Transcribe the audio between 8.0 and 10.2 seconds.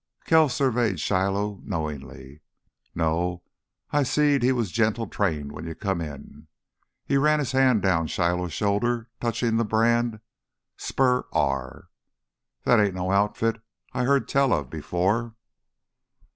Shiloh's shoulder, touched the brand.